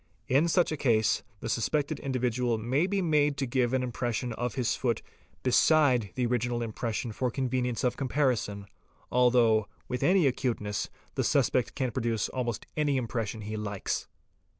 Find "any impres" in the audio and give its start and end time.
12.75-13.27